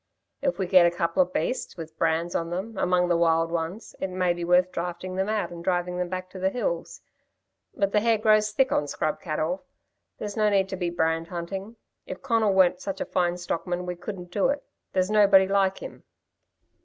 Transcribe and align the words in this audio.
If 0.41 0.57
we 0.57 0.65
get 0.65 0.87
a 0.87 0.97
couple 0.97 1.21
of 1.21 1.31
beasts 1.31 1.77
with 1.77 1.95
brands 1.99 2.33
on 2.33 2.49
them, 2.49 2.75
among 2.75 3.07
the 3.07 3.15
wild 3.15 3.51
ones, 3.51 3.95
it 3.99 4.09
may 4.09 4.33
be 4.33 4.43
worth 4.43 4.71
drafting 4.71 5.15
them 5.15 5.29
out 5.29 5.51
and 5.51 5.63
driving 5.63 5.99
them 5.99 6.09
back 6.09 6.27
to 6.31 6.39
the 6.39 6.49
hills. 6.49 7.01
But 7.75 7.91
the 7.91 7.99
hair 7.99 8.17
grows 8.17 8.49
thick 8.51 8.71
on 8.71 8.87
scrub 8.87 9.21
cattle; 9.21 9.63
there's 10.17 10.35
no 10.35 10.49
need 10.49 10.69
to 10.69 10.75
be 10.75 10.89
brand 10.89 11.27
hunting. 11.27 11.75
If 12.07 12.23
Conal 12.23 12.51
weren't 12.55 12.81
such 12.81 12.99
a 12.99 13.05
fine 13.05 13.37
stockman, 13.37 13.85
we 13.85 13.95
couldn't 13.95 14.31
do 14.31 14.47
it. 14.47 14.63
There's 14.91 15.11
nobody 15.11 15.47
like 15.47 15.77
him. 15.83 16.03